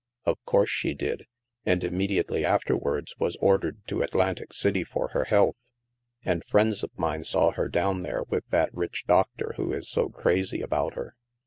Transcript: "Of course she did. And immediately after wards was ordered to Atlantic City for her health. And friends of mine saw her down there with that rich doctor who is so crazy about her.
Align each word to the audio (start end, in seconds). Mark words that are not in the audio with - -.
"Of 0.25 0.43
course 0.45 0.71
she 0.71 0.95
did. 0.95 1.27
And 1.63 1.83
immediately 1.83 2.43
after 2.43 2.75
wards 2.75 3.13
was 3.19 3.35
ordered 3.35 3.85
to 3.85 4.01
Atlantic 4.01 4.51
City 4.51 4.83
for 4.83 5.09
her 5.09 5.25
health. 5.25 5.57
And 6.25 6.43
friends 6.45 6.81
of 6.81 6.89
mine 6.97 7.23
saw 7.23 7.51
her 7.51 7.69
down 7.69 8.01
there 8.01 8.23
with 8.27 8.47
that 8.47 8.73
rich 8.73 9.03
doctor 9.05 9.53
who 9.57 9.71
is 9.73 9.87
so 9.91 10.09
crazy 10.09 10.61
about 10.63 10.95
her. 10.95 11.13